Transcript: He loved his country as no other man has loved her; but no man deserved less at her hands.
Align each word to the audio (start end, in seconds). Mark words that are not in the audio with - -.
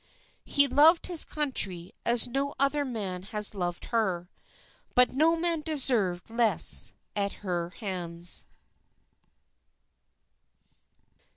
He 0.45 0.65
loved 0.65 1.05
his 1.05 1.23
country 1.23 1.91
as 2.05 2.25
no 2.27 2.55
other 2.59 2.83
man 2.83 3.21
has 3.21 3.53
loved 3.53 3.85
her; 3.93 4.31
but 4.95 5.13
no 5.13 5.35
man 5.35 5.61
deserved 5.61 6.31
less 6.31 6.95
at 7.15 7.33
her 7.45 7.69
hands. 7.69 8.45